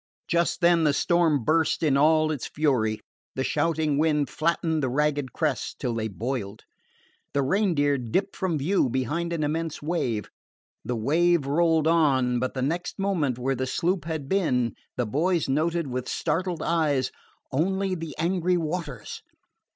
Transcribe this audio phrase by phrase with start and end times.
[0.27, 3.01] Just then the storm burst in all its fury,
[3.35, 6.63] the shouting wind flattening the ragged crests till they boiled.
[7.35, 10.31] The Reindeer dipped from view behind an immense wave.
[10.83, 15.47] The wave rolled on, but the next moment, where the sloop had been, the boys
[15.47, 17.11] noted with startled eyes
[17.51, 19.21] only the angry waters!